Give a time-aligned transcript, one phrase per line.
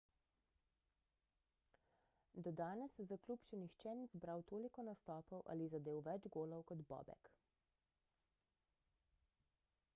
[2.47, 6.83] do danes za klub še nihče ni zbral toliko nastopov ali zadel več golov kot
[6.95, 7.29] bobek